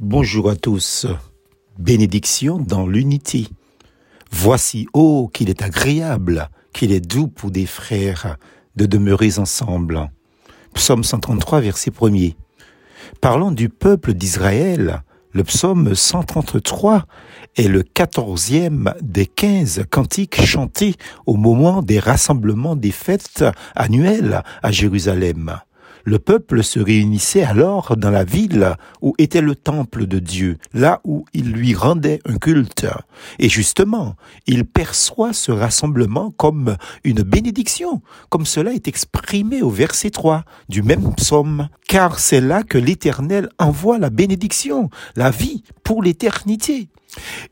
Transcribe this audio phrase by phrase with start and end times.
[0.00, 1.06] Bonjour à tous.
[1.76, 3.48] Bénédiction dans l'unité.
[4.30, 8.36] Voici, oh, qu'il est agréable, qu'il est doux pour des frères
[8.76, 10.08] de demeurer ensemble.
[10.72, 12.36] Psaume 133, verset 1er.
[13.20, 17.04] Parlant du peuple d'Israël, le psaume 133
[17.56, 20.94] est le quatorzième des quinze cantiques chantés
[21.26, 23.44] au moment des rassemblements des fêtes
[23.74, 25.58] annuelles à Jérusalem.
[26.04, 31.00] Le peuple se réunissait alors dans la ville où était le temple de Dieu, là
[31.04, 32.86] où il lui rendait un culte.
[33.38, 34.16] Et justement,
[34.46, 40.82] il perçoit ce rassemblement comme une bénédiction, comme cela est exprimé au verset 3 du
[40.82, 41.68] même psaume.
[41.88, 46.88] Car c'est là que l'Éternel envoie la bénédiction, la vie pour l'éternité.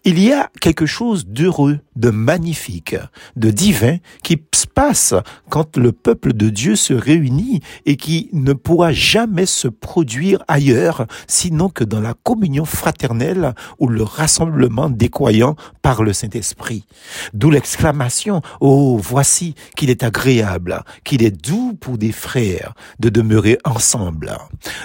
[0.05, 2.97] Il y a quelque chose d'heureux, de magnifique,
[3.37, 5.15] de divin qui se passe
[5.49, 11.07] quand le peuple de Dieu se réunit et qui ne pourra jamais se produire ailleurs
[11.27, 16.85] sinon que dans la communion fraternelle ou le rassemblement des croyants par le Saint-Esprit.
[17.33, 23.59] D'où l'exclamation Oh, voici qu'il est agréable, qu'il est doux pour des frères de demeurer
[23.65, 24.37] ensemble.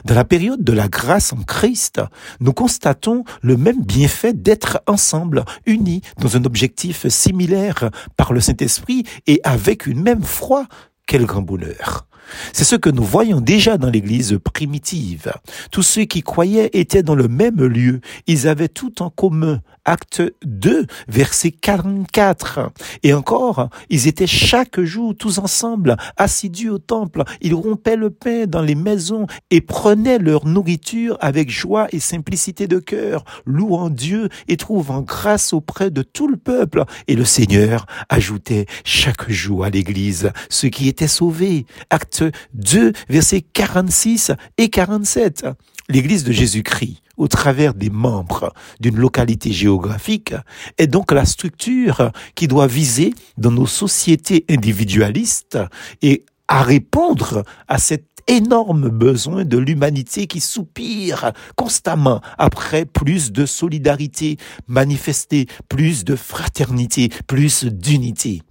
[0.05, 2.01] Dans la période de la grâce en Christ,
[2.39, 9.03] nous constatons le même bienfait d'être ensemble, unis dans un objectif similaire par le Saint-Esprit
[9.27, 10.67] et avec une même foi.
[11.07, 12.07] Quel grand bonheur.
[12.53, 15.33] C'est ce que nous voyons déjà dans l'Église primitive.
[15.71, 18.01] Tous ceux qui croyaient étaient dans le même lieu.
[18.27, 19.61] Ils avaient tout en commun.
[19.83, 22.71] Acte 2, verset 44.
[23.01, 27.23] Et encore, ils étaient chaque jour tous ensemble, assidus au temple.
[27.41, 32.67] Ils rompaient le pain dans les maisons et prenaient leur nourriture avec joie et simplicité
[32.67, 36.83] de cœur, louant Dieu et trouvant grâce auprès de tout le peuple.
[37.07, 41.65] Et le Seigneur ajoutait chaque jour à l'Église ceux qui étaient sauvés.
[42.11, 42.23] Acte
[42.53, 45.45] 2, versets 46 et 47.
[45.89, 50.33] L'Église de Jésus-Christ, au travers des membres d'une localité géographique,
[50.77, 55.57] est donc la structure qui doit viser dans nos sociétés individualistes
[56.01, 63.45] et à répondre à cet énorme besoin de l'humanité qui soupire constamment après plus de
[63.45, 68.41] solidarité manifestée, plus de fraternité, plus d'unité.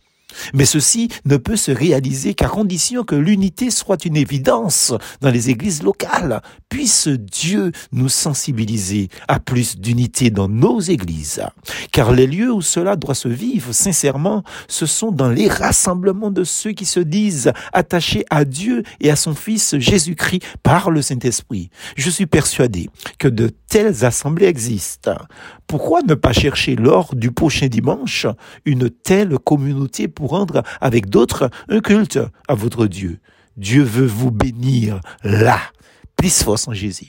[0.55, 5.51] Mais ceci ne peut se réaliser qu'à condition que l'unité soit une évidence dans les
[5.51, 6.43] églises locales.
[6.69, 11.43] Puisse Dieu nous sensibiliser à plus d'unité dans nos églises.
[11.93, 16.45] Car les lieux où cela doit se vivre sincèrement, ce sont dans les rassemblements de
[16.45, 21.71] ceux qui se disent attachés à Dieu et à son Fils Jésus-Christ par le Saint-Esprit.
[21.97, 25.17] Je suis persuadé que de telles assemblées existent.
[25.67, 28.27] Pourquoi ne pas chercher lors du prochain dimanche
[28.65, 33.20] une telle communauté pour rendre avec d'autres un culte à votre Dieu.
[33.56, 35.58] Dieu veut vous bénir là.
[36.14, 37.08] Plus force en Jésus.